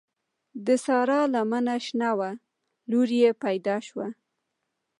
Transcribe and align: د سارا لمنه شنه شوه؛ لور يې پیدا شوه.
د 0.65 0.67
سارا 0.85 1.21
لمنه 1.33 1.75
شنه 1.85 2.09
شوه؛ 2.15 2.29
لور 2.89 3.09
يې 3.19 3.29
پیدا 3.43 3.75
شوه. 3.87 4.07